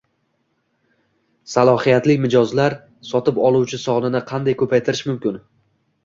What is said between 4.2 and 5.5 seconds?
qanday ko’paytirish mumkin?